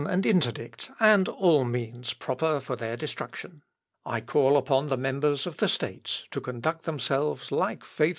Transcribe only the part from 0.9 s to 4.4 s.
and all means proper for their destruction. I